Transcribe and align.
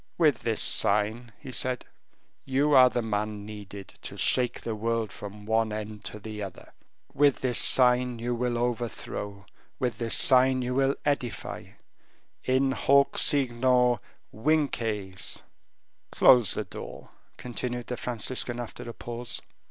"With 0.17 0.39
this 0.39 0.63
sign," 0.63 1.31
he 1.37 1.51
said, 1.51 1.85
"you 2.43 2.73
are 2.73 2.89
the 2.89 3.03
man 3.03 3.45
needed 3.45 3.89
to 4.01 4.17
shake 4.17 4.61
the 4.61 4.73
world 4.73 5.11
from 5.11 5.45
one 5.45 5.71
end 5.71 6.03
to 6.05 6.17
the 6.17 6.41
other; 6.41 6.73
with 7.13 7.41
this 7.41 7.59
sign 7.59 8.17
you 8.17 8.33
will 8.33 8.57
overthrow; 8.57 9.45
with 9.77 9.99
this 9.99 10.15
sign 10.17 10.63
you 10.63 10.73
will 10.73 10.95
edify; 11.05 11.65
in 12.43 12.71
hoc 12.71 13.19
signo 13.19 14.01
vinces!" 14.33 15.43
"Close 16.11 16.55
the 16.55 16.65
door," 16.65 17.11
continued 17.37 17.85
the 17.85 17.95
Franciscan 17.95 18.59
after 18.59 18.89
a 18.89 18.93
pause. 18.95 19.39